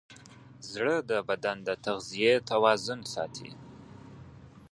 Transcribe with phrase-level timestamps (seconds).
[0.71, 3.49] زړه د بدن د تغذیې توازن ساتي.